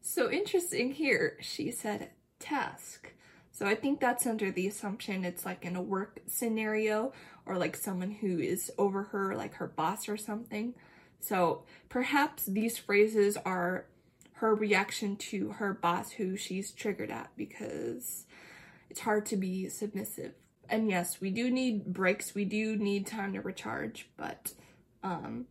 So 0.00 0.30
interesting 0.30 0.92
here, 0.92 1.36
she 1.40 1.70
said 1.70 2.10
task. 2.38 3.12
So 3.52 3.66
I 3.66 3.74
think 3.74 4.00
that's 4.00 4.26
under 4.26 4.50
the 4.50 4.66
assumption 4.66 5.24
it's 5.24 5.46
like 5.46 5.64
in 5.64 5.76
a 5.76 5.82
work 5.82 6.20
scenario 6.26 7.12
or 7.46 7.56
like 7.56 7.76
someone 7.76 8.10
who 8.10 8.38
is 8.38 8.70
over 8.78 9.04
her, 9.04 9.34
like 9.34 9.54
her 9.54 9.66
boss 9.66 10.08
or 10.08 10.16
something. 10.16 10.74
So 11.20 11.64
perhaps 11.88 12.46
these 12.46 12.78
phrases 12.78 13.36
are 13.44 13.86
her 14.34 14.54
reaction 14.54 15.16
to 15.16 15.50
her 15.52 15.72
boss 15.72 16.12
who 16.12 16.36
she's 16.36 16.70
triggered 16.70 17.10
at 17.10 17.30
because 17.36 18.26
it's 18.90 19.00
hard 19.00 19.26
to 19.26 19.36
be 19.36 19.68
submissive. 19.68 20.32
And 20.68 20.90
yes, 20.90 21.20
we 21.20 21.30
do 21.30 21.50
need 21.50 21.86
breaks, 21.86 22.34
we 22.34 22.44
do 22.44 22.76
need 22.76 23.06
time 23.06 23.32
to 23.32 23.40
recharge, 23.40 24.08
but 24.16 24.52
um 25.02 25.46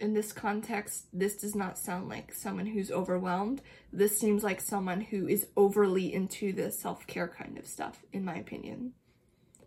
in 0.00 0.14
this 0.14 0.32
context, 0.32 1.06
this 1.12 1.36
does 1.36 1.54
not 1.54 1.78
sound 1.78 2.08
like 2.08 2.32
someone 2.32 2.66
who's 2.66 2.90
overwhelmed. 2.90 3.62
This 3.92 4.18
seems 4.18 4.44
like 4.44 4.60
someone 4.60 5.00
who 5.00 5.26
is 5.26 5.48
overly 5.56 6.12
into 6.12 6.52
the 6.52 6.70
self 6.70 7.06
care 7.06 7.28
kind 7.28 7.58
of 7.58 7.66
stuff, 7.66 8.04
in 8.12 8.24
my 8.24 8.36
opinion. 8.36 8.92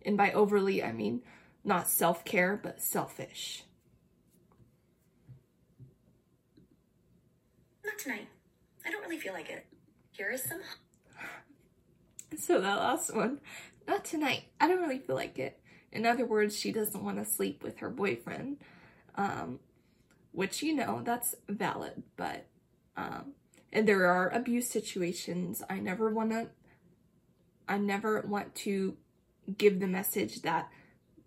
And 0.04 0.16
by 0.16 0.32
overly, 0.32 0.82
I 0.82 0.92
mean 0.92 1.22
not 1.64 1.88
self 1.88 2.24
care, 2.24 2.58
but 2.60 2.80
selfish. 2.80 3.64
Not 7.92 7.98
tonight. 7.98 8.28
I 8.86 8.90
don't 8.90 9.02
really 9.02 9.18
feel 9.18 9.34
like 9.34 9.50
it. 9.50 9.66
Here 10.12 10.30
is 10.30 10.42
some. 10.42 10.60
So 12.38 12.62
that 12.62 12.78
last 12.78 13.14
one, 13.14 13.40
not 13.86 14.06
tonight. 14.06 14.44
I 14.58 14.66
don't 14.66 14.80
really 14.80 14.98
feel 14.98 15.16
like 15.16 15.38
it. 15.38 15.60
In 15.92 16.06
other 16.06 16.24
words, 16.24 16.58
she 16.58 16.72
doesn't 16.72 17.04
want 17.04 17.18
to 17.18 17.30
sleep 17.30 17.62
with 17.62 17.80
her 17.80 17.90
boyfriend. 17.90 18.56
Um, 19.16 19.58
which 20.32 20.62
you 20.62 20.74
know 20.74 21.02
that's 21.04 21.34
valid 21.48 22.02
but 22.16 22.46
um 22.96 23.32
and 23.72 23.86
there 23.86 24.06
are 24.06 24.30
abuse 24.30 24.68
situations 24.68 25.62
i 25.70 25.78
never 25.78 26.10
want 26.10 26.30
to 26.30 26.48
i 27.68 27.78
never 27.78 28.22
want 28.22 28.54
to 28.54 28.96
give 29.56 29.78
the 29.78 29.86
message 29.86 30.42
that 30.42 30.68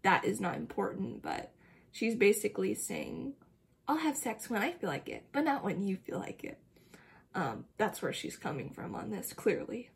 that 0.03 0.25
is 0.25 0.41
not 0.41 0.55
important 0.55 1.21
but 1.21 1.51
she's 1.91 2.15
basically 2.15 2.73
saying 2.73 3.33
i'll 3.87 3.97
have 3.97 4.15
sex 4.17 4.49
when 4.49 4.61
i 4.61 4.71
feel 4.71 4.89
like 4.89 5.09
it 5.09 5.23
but 5.31 5.43
not 5.43 5.63
when 5.63 5.81
you 5.83 5.97
feel 5.97 6.19
like 6.19 6.43
it. 6.43 6.59
Um 7.33 7.65
that's 7.77 8.01
where 8.01 8.13
she's 8.13 8.37
coming 8.37 8.69
from 8.69 8.95
on 8.95 9.09
this 9.11 9.33
clearly. 9.33 9.89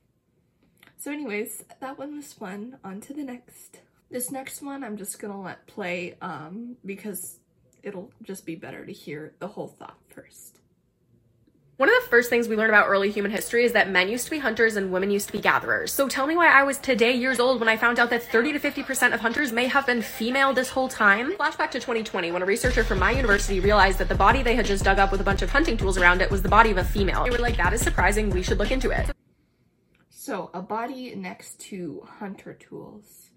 So 0.97 1.11
anyways 1.11 1.63
that 1.79 1.97
one 1.97 2.15
was 2.15 2.33
fun. 2.33 2.77
On 2.83 2.99
to 3.01 3.13
the 3.13 3.23
next. 3.23 3.79
This 4.11 4.31
next 4.31 4.61
one 4.61 4.83
i'm 4.83 4.97
just 4.97 5.19
gonna 5.19 5.41
let 5.41 5.65
play 5.67 6.17
um 6.21 6.75
because 6.85 7.39
it'll 7.83 8.11
just 8.23 8.45
be 8.45 8.55
better 8.55 8.85
to 8.85 8.91
hear 8.91 9.33
the 9.39 9.47
whole 9.47 9.67
thought 9.67 9.99
first. 10.09 10.58
One 11.79 11.87
of 11.87 11.95
the 12.03 12.09
first 12.09 12.29
things 12.29 12.49
we 12.49 12.57
learn 12.57 12.69
about 12.69 12.89
early 12.89 13.09
human 13.09 13.31
history 13.31 13.63
is 13.63 13.71
that 13.71 13.89
men 13.89 14.09
used 14.09 14.25
to 14.25 14.31
be 14.31 14.39
hunters 14.39 14.75
and 14.75 14.91
women 14.91 15.11
used 15.11 15.27
to 15.27 15.31
be 15.31 15.39
gatherers. 15.39 15.93
So 15.93 16.09
tell 16.09 16.27
me 16.27 16.35
why 16.35 16.47
I 16.47 16.63
was 16.63 16.77
today 16.77 17.13
years 17.13 17.39
old 17.39 17.61
when 17.61 17.69
I 17.69 17.77
found 17.77 17.99
out 17.99 18.09
that 18.09 18.21
30 18.21 18.51
to 18.51 18.59
50% 18.59 19.13
of 19.13 19.21
hunters 19.21 19.53
may 19.53 19.65
have 19.67 19.85
been 19.85 20.01
female 20.01 20.51
this 20.51 20.69
whole 20.69 20.89
time. 20.89 21.31
Flashback 21.37 21.71
to 21.71 21.79
2020 21.79 22.33
when 22.33 22.41
a 22.41 22.45
researcher 22.45 22.83
from 22.83 22.99
my 22.99 23.11
university 23.11 23.61
realized 23.61 23.97
that 23.99 24.09
the 24.09 24.15
body 24.15 24.43
they 24.43 24.55
had 24.55 24.65
just 24.65 24.83
dug 24.83 24.99
up 24.99 25.09
with 25.09 25.21
a 25.21 25.23
bunch 25.23 25.41
of 25.41 25.51
hunting 25.51 25.77
tools 25.77 25.97
around 25.97 26.21
it 26.21 26.29
was 26.29 26.41
the 26.41 26.49
body 26.49 26.69
of 26.69 26.77
a 26.77 26.83
female. 26.83 27.23
They 27.23 27.29
were 27.29 27.37
like, 27.37 27.55
that 27.55 27.71
is 27.71 27.79
surprising, 27.79 28.29
we 28.29 28.43
should 28.43 28.57
look 28.59 28.71
into 28.71 28.89
it. 28.91 29.11
So, 30.09 30.51
a 30.53 30.61
body 30.61 31.15
next 31.15 31.61
to 31.69 32.05
hunter 32.19 32.55
tools. 32.55 33.29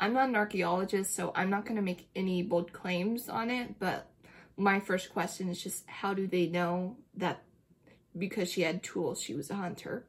I'm 0.00 0.14
not 0.14 0.30
an 0.30 0.36
archaeologist, 0.36 1.14
so 1.14 1.30
I'm 1.34 1.50
not 1.50 1.66
going 1.66 1.76
to 1.76 1.82
make 1.82 2.08
any 2.16 2.42
bold 2.42 2.72
claims 2.72 3.28
on 3.28 3.50
it, 3.50 3.78
but 3.78 4.08
my 4.56 4.80
first 4.80 5.12
question 5.12 5.50
is 5.50 5.62
just 5.62 5.86
how 5.86 6.14
do 6.14 6.26
they 6.26 6.46
know 6.46 6.96
that 7.16 7.42
because 8.16 8.50
she 8.50 8.62
had 8.62 8.82
tools, 8.82 9.20
she 9.20 9.34
was 9.34 9.50
a 9.50 9.54
hunter? 9.54 10.06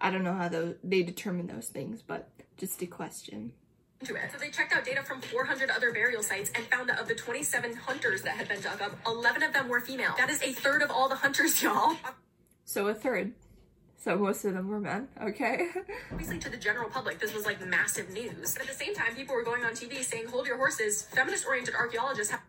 I 0.00 0.10
don't 0.10 0.24
know 0.24 0.34
how 0.34 0.48
those, 0.48 0.76
they 0.82 1.02
determine 1.02 1.46
those 1.46 1.68
things, 1.68 2.02
but 2.02 2.28
just 2.56 2.82
a 2.82 2.86
question. 2.86 3.52
So 4.04 4.14
they 4.38 4.50
checked 4.50 4.72
out 4.72 4.84
data 4.84 5.02
from 5.02 5.20
400 5.20 5.70
other 5.70 5.92
burial 5.92 6.22
sites 6.22 6.52
and 6.54 6.64
found 6.66 6.88
that 6.88 7.00
of 7.00 7.08
the 7.08 7.16
27 7.16 7.74
hunters 7.74 8.22
that 8.22 8.36
had 8.36 8.48
been 8.48 8.60
dug 8.60 8.80
up, 8.80 8.92
11 9.06 9.42
of 9.42 9.52
them 9.52 9.68
were 9.68 9.80
female. 9.80 10.14
That 10.16 10.30
is 10.30 10.40
a 10.42 10.52
third 10.52 10.82
of 10.82 10.90
all 10.90 11.08
the 11.08 11.16
hunters, 11.16 11.60
y'all. 11.64 11.96
So 12.64 12.86
a 12.86 12.94
third. 12.94 13.32
So 13.96 14.16
most 14.16 14.44
of 14.44 14.54
them 14.54 14.68
were 14.68 14.78
men, 14.78 15.08
okay? 15.20 15.70
Obviously, 16.12 16.38
to 16.38 16.48
the 16.48 16.56
general 16.56 16.88
public, 16.88 17.18
this 17.18 17.34
was 17.34 17.44
like 17.44 17.60
massive 17.66 18.10
news. 18.10 18.54
But 18.54 18.62
at 18.62 18.68
the 18.68 18.84
same 18.84 18.94
time, 18.94 19.16
people 19.16 19.34
were 19.34 19.42
going 19.42 19.64
on 19.64 19.72
TV 19.72 20.04
saying, 20.04 20.28
hold 20.28 20.46
your 20.46 20.56
horses. 20.56 21.02
Feminist 21.10 21.44
oriented 21.46 21.74
archaeologists 21.74 22.30
have 22.30 22.40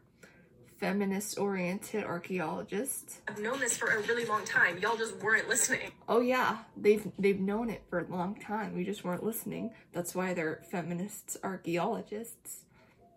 feminist 0.80 1.38
oriented 1.38 2.04
archaeologists 2.04 3.22
I've 3.28 3.40
known 3.40 3.60
this 3.60 3.78
for 3.78 3.88
a 3.88 4.02
really 4.02 4.26
long 4.26 4.46
time. 4.46 4.78
Y'all 4.80 4.98
just 4.98 5.18
weren't 5.18 5.50
listening. 5.50 5.92
Oh 6.08 6.22
yeah, 6.22 6.60
they've 6.78 7.08
they've 7.20 7.40
known 7.40 7.70
it 7.70 7.84
for 7.90 8.00
a 8.00 8.08
long 8.08 8.40
time. 8.40 8.76
We 8.76 8.84
just 8.84 9.04
weren't 9.04 9.24
listening. 9.24 9.72
That's 9.94 10.16
why 10.16 10.34
they're 10.34 10.62
feminists 10.72 11.38
archaeologists. 11.44 12.62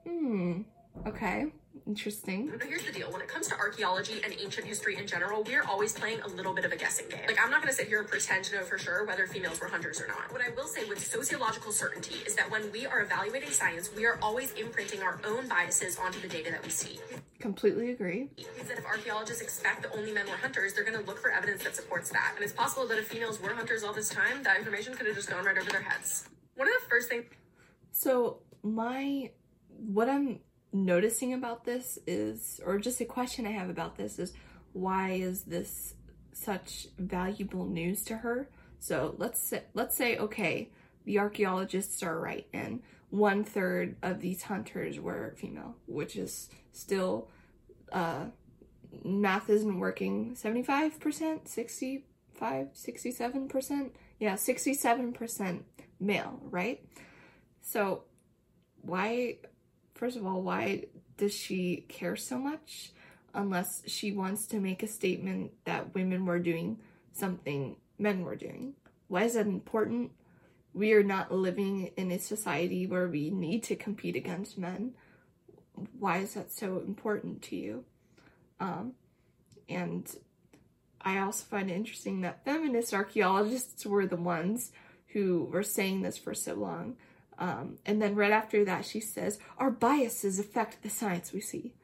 Hmm. 0.07 0.63
Okay. 1.07 1.47
Interesting. 1.87 2.51
But 2.57 2.67
here's 2.67 2.85
the 2.85 2.93
deal 2.93 3.11
when 3.11 3.23
it 3.23 3.29
comes 3.29 3.49
to 3.49 3.57
archaeology 3.57 4.21
and 4.25 4.33
ancient 4.41 4.67
history 4.67 4.97
in 4.97 5.07
general, 5.07 5.43
we're 5.43 5.65
always 5.65 5.93
playing 5.93 6.21
a 6.21 6.29
little 6.29 6.55
bit 6.55 6.65
of 6.65 6.73
a 6.73 6.77
guessing 6.77 7.09
game. 7.09 7.27
Like, 7.27 7.43
I'm 7.43 7.51
not 7.51 7.61
gonna 7.61 7.73
sit 7.73 7.89
here 7.89 8.01
and 8.01 8.09
pretend 8.09 8.45
to 8.45 8.57
know 8.57 8.63
for 8.63 8.79
sure 8.79 9.05
whether 9.05 9.27
females 9.27 9.61
were 9.61 9.69
hunters 9.69 10.01
or 10.01 10.07
not. 10.07 10.33
What 10.33 10.43
I 10.43 10.51
will 10.55 10.67
say 10.67 10.85
with 10.85 11.05
sociological 11.05 11.73
certainty 11.73 12.17
is 12.27 12.35
that 12.37 12.51
when 12.51 12.71
we 12.73 12.87
are 12.87 13.01
evaluating 13.01 13.51
science, 13.51 13.91
we 13.95 14.07
are 14.07 14.19
always 14.23 14.53
imprinting 14.53 15.03
our 15.03 15.21
own 15.25 15.49
biases 15.49 15.99
onto 15.99 16.21
the 16.21 16.29
data 16.29 16.51
that 16.51 16.63
we 16.63 16.71
see. 16.71 17.01
Completely 17.41 17.91
agree. 17.91 18.31
Means 18.37 18.69
that 18.69 18.79
if 18.79 18.87
archaeologists 18.87 19.43
expect 19.43 19.83
that 19.83 19.93
only 19.97 20.13
men 20.13 20.27
were 20.27 20.37
hunters, 20.37 20.75
they're 20.75 20.85
gonna 20.85 21.01
look 21.01 21.19
for 21.19 21.31
evidence 21.31 21.65
that 21.65 21.75
supports 21.75 22.11
that. 22.11 22.33
And 22.37 22.45
it's 22.45 22.53
possible 22.53 22.87
that 22.89 22.99
if 22.99 23.09
females 23.09 23.41
were 23.41 23.55
hunters 23.55 23.83
all 23.83 23.93
this 23.93 24.09
time, 24.09 24.43
that 24.45 24.59
information 24.59 24.95
could 24.95 25.07
have 25.07 25.17
just 25.17 25.31
gone 25.31 25.45
right 25.45 25.59
over 25.59 25.71
their 25.71 25.83
heads. 25.83 26.29
One 26.55 26.69
of 26.69 26.75
the 26.83 26.89
first 26.89 27.09
things. 27.09 27.25
So, 27.91 28.39
my. 28.63 29.31
What 29.85 30.09
I'm 30.09 30.39
noticing 30.73 31.35
about 31.35 31.65
this 31.65 31.99
is, 32.07 32.61
or 32.65 32.79
just 32.79 33.01
a 33.01 33.05
question 33.05 33.47
I 33.47 33.51
have 33.51 33.71
about 33.71 33.97
this 33.97 34.19
is, 34.19 34.33
why 34.73 35.13
is 35.13 35.43
this 35.43 35.95
such 36.33 36.89
valuable 36.99 37.67
news 37.67 38.03
to 38.05 38.17
her? 38.19 38.49
So 38.79 39.15
let's 39.19 39.41
say, 39.41 39.63
let's 39.75 39.97
say, 39.97 40.17
okay, 40.19 40.71
the 41.05 41.19
archaeologists 41.19 42.03
are 42.03 42.19
right, 42.19 42.47
and 42.53 42.83
one 43.11 43.45
third 43.45 43.97
of 44.03 44.21
these 44.21 44.43
hunters 44.43 44.99
were 44.99 45.35
female, 45.37 45.77
which 45.87 46.17
is 46.17 46.49
still, 46.73 47.29
uh, 47.93 48.27
math 49.05 49.51
isn't 49.51 49.79
working. 49.79 50.35
75%, 50.35 51.47
65, 51.47 52.69
67%? 52.75 53.91
Yeah, 54.19 54.35
67% 54.35 55.61
male, 56.01 56.41
right? 56.43 56.85
So 57.61 58.05
why 58.81 59.39
first 59.95 60.17
of 60.17 60.27
all, 60.27 60.43
why 60.43 60.85
does 61.17 61.35
she 61.35 61.85
care 61.89 62.17
so 62.17 62.39
much 62.39 62.93
unless 63.35 63.83
she 63.87 64.13
wants 64.13 64.47
to 64.47 64.61
make 64.61 64.83
a 64.83 64.87
statement 64.87 65.53
that 65.65 65.95
women 65.95 66.27
were 66.27 66.39
doing 66.39 66.79
something 67.13 67.77
men 67.99 68.25
were 68.25 68.37
doing? 68.37 68.75
Why 69.09 69.25
is 69.25 69.35
that 69.35 69.47
important? 69.47 70.13
we 70.75 70.93
are 70.93 71.03
not 71.03 71.33
living 71.33 71.91
in 71.97 72.11
a 72.11 72.19
society 72.19 72.87
where 72.87 73.09
we 73.09 73.31
need 73.31 73.63
to 73.65 73.77
compete 73.77 74.17
against 74.17 74.57
men. 74.57 74.93
Why 75.99 76.19
is 76.19 76.35
that 76.35 76.51
so 76.51 76.79
important 76.79 77.43
to 77.43 77.57
you? 77.57 77.85
Um, 78.59 78.93
and 79.69 80.11
I 81.01 81.19
also 81.19 81.45
find 81.45 81.71
it 81.71 81.75
interesting 81.75 82.23
that 82.23 82.45
feminist 82.45 82.95
archaeologists 82.95 83.85
were 83.85 84.07
the 84.07 84.17
ones 84.17 84.73
who 85.09 85.45
were 85.53 85.63
saying 85.63 86.03
this 86.03 86.17
for 86.17 86.33
so 86.33 86.55
long. 86.55 86.97
Um, 87.43 87.79
and 87.85 88.01
then 88.01 88.15
right 88.15 88.31
after 88.31 88.65
that, 88.65 88.85
she 88.85 89.01
says, 89.01 89.41
Our 89.59 89.73
biases 89.73 90.39
affect 90.39 90.85
the 90.85 90.89
science 90.89 91.33
we 91.33 91.41
see. 91.41 91.75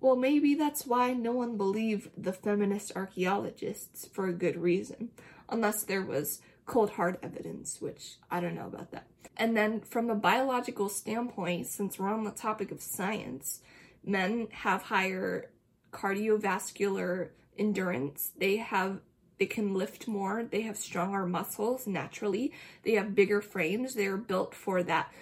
Well, 0.00 0.14
maybe 0.14 0.54
that's 0.54 0.86
why 0.86 1.12
no 1.12 1.32
one 1.32 1.56
believed 1.56 2.10
the 2.16 2.32
feminist 2.32 2.92
archaeologists 2.94 4.06
for 4.06 4.28
a 4.28 4.32
good 4.32 4.56
reason, 4.56 5.10
unless 5.48 5.82
there 5.82 6.02
was 6.02 6.40
cold 6.66 6.90
hard 6.90 7.18
evidence, 7.20 7.80
which 7.80 8.18
I 8.30 8.38
don't 8.38 8.54
know 8.54 8.68
about 8.68 8.92
that. 8.92 9.08
And 9.36 9.56
then, 9.56 9.80
from 9.80 10.08
a 10.08 10.14
biological 10.14 10.88
standpoint, 10.88 11.66
since 11.66 11.98
we're 11.98 12.14
on 12.14 12.22
the 12.22 12.30
topic 12.30 12.70
of 12.70 12.80
science, 12.80 13.60
men 14.04 14.46
have 14.52 14.82
higher 14.82 15.50
cardiovascular 15.90 17.30
endurance. 17.58 18.30
They 18.38 18.58
have 18.58 19.00
they 19.38 19.46
can 19.46 19.74
lift 19.74 20.08
more, 20.08 20.44
they 20.44 20.62
have 20.62 20.76
stronger 20.76 21.26
muscles 21.26 21.86
naturally, 21.86 22.52
they 22.82 22.92
have 22.92 23.14
bigger 23.14 23.40
frames, 23.40 23.94
they're 23.94 24.16
built 24.16 24.54
for 24.54 24.82
that 24.82 25.12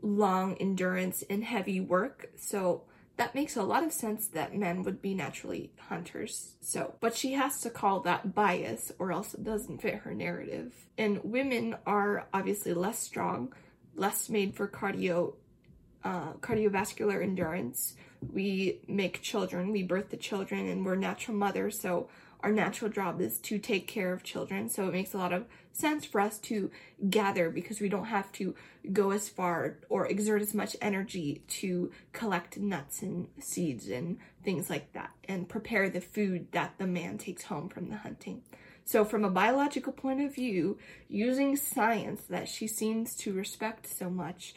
long 0.00 0.54
endurance 0.56 1.24
and 1.28 1.44
heavy 1.44 1.80
work. 1.80 2.30
So 2.36 2.84
that 3.16 3.34
makes 3.34 3.56
a 3.56 3.62
lot 3.64 3.82
of 3.82 3.92
sense 3.92 4.28
that 4.28 4.54
men 4.54 4.84
would 4.84 5.02
be 5.02 5.12
naturally 5.12 5.72
hunters. 5.88 6.54
So, 6.60 6.94
but 7.00 7.16
she 7.16 7.32
has 7.32 7.60
to 7.62 7.70
call 7.70 8.00
that 8.00 8.32
bias 8.32 8.92
or 8.98 9.10
else 9.10 9.34
it 9.34 9.42
doesn't 9.42 9.82
fit 9.82 9.96
her 9.96 10.14
narrative. 10.14 10.72
And 10.96 11.20
women 11.24 11.76
are 11.84 12.28
obviously 12.32 12.74
less 12.74 13.00
strong, 13.00 13.52
less 13.96 14.28
made 14.28 14.54
for 14.54 14.68
cardio 14.68 15.34
uh, 16.04 16.32
cardiovascular 16.34 17.20
endurance. 17.20 17.94
We 18.32 18.80
make 18.86 19.20
children, 19.20 19.72
we 19.72 19.82
birth 19.82 20.10
the 20.10 20.16
children, 20.16 20.68
and 20.68 20.86
we're 20.86 20.94
natural 20.94 21.36
mothers, 21.36 21.80
so 21.80 22.08
our 22.40 22.52
natural 22.52 22.90
job 22.90 23.20
is 23.20 23.38
to 23.40 23.58
take 23.58 23.86
care 23.86 24.12
of 24.12 24.22
children. 24.22 24.68
So 24.68 24.88
it 24.88 24.92
makes 24.92 25.14
a 25.14 25.18
lot 25.18 25.32
of 25.32 25.46
sense 25.72 26.04
for 26.04 26.20
us 26.20 26.38
to 26.38 26.70
gather 27.08 27.50
because 27.50 27.80
we 27.80 27.88
don't 27.88 28.06
have 28.06 28.30
to 28.32 28.54
go 28.92 29.10
as 29.10 29.28
far 29.28 29.78
or 29.88 30.06
exert 30.06 30.42
as 30.42 30.54
much 30.54 30.76
energy 30.80 31.42
to 31.48 31.90
collect 32.12 32.58
nuts 32.58 33.02
and 33.02 33.28
seeds 33.40 33.88
and 33.88 34.18
things 34.44 34.70
like 34.70 34.92
that 34.92 35.10
and 35.28 35.48
prepare 35.48 35.88
the 35.88 36.00
food 36.00 36.46
that 36.52 36.74
the 36.78 36.86
man 36.86 37.18
takes 37.18 37.44
home 37.44 37.68
from 37.68 37.90
the 37.90 37.96
hunting. 37.96 38.42
So, 38.84 39.04
from 39.04 39.22
a 39.22 39.30
biological 39.30 39.92
point 39.92 40.22
of 40.22 40.34
view, 40.34 40.78
using 41.08 41.56
science 41.56 42.22
that 42.30 42.48
she 42.48 42.66
seems 42.66 43.14
to 43.16 43.34
respect 43.34 43.86
so 43.86 44.08
much, 44.08 44.54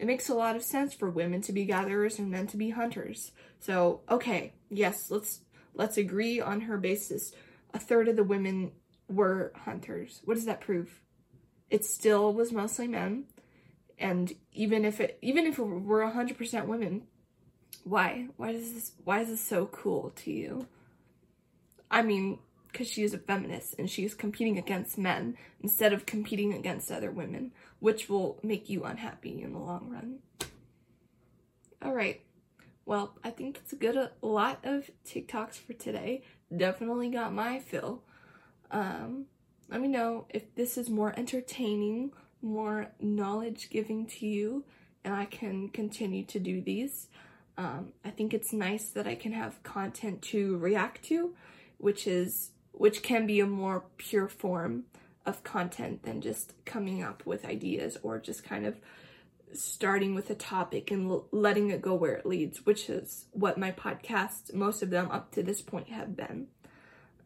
it 0.00 0.06
makes 0.06 0.28
a 0.28 0.34
lot 0.34 0.56
of 0.56 0.64
sense 0.64 0.94
for 0.94 1.08
women 1.08 1.42
to 1.42 1.52
be 1.52 1.64
gatherers 1.64 2.18
and 2.18 2.28
men 2.28 2.48
to 2.48 2.56
be 2.56 2.70
hunters. 2.70 3.30
So, 3.60 4.00
okay, 4.10 4.52
yes, 4.68 5.10
let's 5.10 5.42
let's 5.78 5.96
agree 5.96 6.40
on 6.40 6.62
her 6.62 6.76
basis. 6.76 7.32
A 7.72 7.78
third 7.78 8.08
of 8.08 8.16
the 8.16 8.24
women 8.24 8.72
were 9.08 9.52
hunters. 9.54 10.20
What 10.24 10.34
does 10.34 10.44
that 10.44 10.60
prove? 10.60 11.00
It 11.70 11.84
still 11.84 12.34
was 12.34 12.52
mostly 12.52 12.88
men. 12.88 13.24
And 13.98 14.34
even 14.52 14.84
if 14.84 15.00
it 15.00 15.18
even 15.22 15.46
if 15.46 15.58
it 15.58 15.62
were 15.62 16.02
100% 16.02 16.66
women, 16.66 17.04
why? 17.84 18.28
Why 18.36 18.52
does 18.52 18.72
this 18.74 18.92
why 19.04 19.20
is 19.20 19.28
this 19.28 19.40
so 19.40 19.66
cool 19.66 20.12
to 20.16 20.30
you? 20.30 20.66
I 21.90 22.02
mean, 22.02 22.38
cuz 22.72 22.88
she 22.88 23.02
is 23.02 23.14
a 23.14 23.18
feminist 23.18 23.74
and 23.78 23.90
she 23.90 24.04
is 24.04 24.14
competing 24.14 24.58
against 24.58 24.98
men 24.98 25.36
instead 25.60 25.92
of 25.92 26.06
competing 26.06 26.52
against 26.52 26.92
other 26.92 27.10
women, 27.10 27.52
which 27.80 28.08
will 28.08 28.38
make 28.42 28.68
you 28.68 28.84
unhappy 28.84 29.42
in 29.42 29.52
the 29.52 29.58
long 29.58 29.90
run. 29.90 30.18
All 31.82 31.94
right. 31.94 32.20
Well, 32.88 33.12
I 33.22 33.28
think 33.28 33.58
it's 33.58 33.74
a 33.74 33.76
good 33.76 33.96
a 33.96 34.10
lot 34.22 34.60
of 34.64 34.90
TikToks 35.06 35.56
for 35.56 35.74
today. 35.74 36.22
Definitely 36.56 37.10
got 37.10 37.34
my 37.34 37.58
fill. 37.58 38.02
Um, 38.70 39.26
let 39.68 39.82
me 39.82 39.88
know 39.88 40.24
if 40.30 40.54
this 40.54 40.78
is 40.78 40.88
more 40.88 41.12
entertaining, 41.14 42.12
more 42.40 42.92
knowledge 42.98 43.68
giving 43.68 44.06
to 44.06 44.26
you, 44.26 44.64
and 45.04 45.12
I 45.12 45.26
can 45.26 45.68
continue 45.68 46.24
to 46.24 46.38
do 46.38 46.62
these. 46.62 47.08
Um, 47.58 47.92
I 48.06 48.08
think 48.08 48.32
it's 48.32 48.54
nice 48.54 48.88
that 48.88 49.06
I 49.06 49.16
can 49.16 49.32
have 49.32 49.62
content 49.62 50.22
to 50.22 50.56
react 50.56 51.02
to, 51.08 51.34
which 51.76 52.06
is 52.06 52.52
which 52.72 53.02
can 53.02 53.26
be 53.26 53.38
a 53.40 53.46
more 53.46 53.84
pure 53.98 54.28
form 54.28 54.84
of 55.26 55.44
content 55.44 56.04
than 56.04 56.22
just 56.22 56.54
coming 56.64 57.02
up 57.02 57.26
with 57.26 57.44
ideas 57.44 57.98
or 58.02 58.18
just 58.18 58.44
kind 58.44 58.64
of 58.64 58.80
starting 59.52 60.14
with 60.14 60.30
a 60.30 60.34
topic 60.34 60.90
and 60.90 61.10
l- 61.10 61.26
letting 61.30 61.70
it 61.70 61.82
go 61.82 61.94
where 61.94 62.14
it 62.14 62.26
leads, 62.26 62.64
which 62.66 62.88
is 62.88 63.26
what 63.32 63.58
my 63.58 63.70
podcasts, 63.72 64.52
most 64.52 64.82
of 64.82 64.90
them 64.90 65.10
up 65.10 65.32
to 65.32 65.42
this 65.42 65.62
point, 65.62 65.88
have 65.88 66.16
been. 66.16 66.48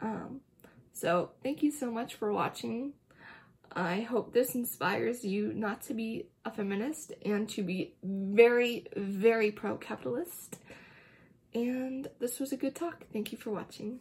Um, 0.01 0.41
so, 0.93 1.31
thank 1.43 1.63
you 1.63 1.71
so 1.71 1.91
much 1.91 2.15
for 2.15 2.33
watching. 2.33 2.93
I 3.75 4.01
hope 4.01 4.33
this 4.33 4.55
inspires 4.55 5.25
you 5.25 5.53
not 5.55 5.83
to 5.83 5.95
be 5.95 6.27
a 6.45 6.51
feminist 6.51 7.13
and 7.25 7.49
to 7.51 7.63
be 7.63 7.95
very, 8.03 8.87
very 8.95 9.51
pro 9.51 9.77
capitalist. 9.77 10.59
And 11.55 12.09
this 12.19 12.39
was 12.39 12.53
a 12.53 12.57
good 12.57 12.75
talk. 12.75 13.05
Thank 13.13 13.33
you 13.33 13.39
for 13.39 13.51
watching. 13.51 14.01